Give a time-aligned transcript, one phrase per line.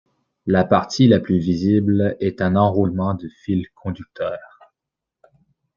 [0.47, 4.73] La partie la plus visible est un enroulement de fils conducteurs.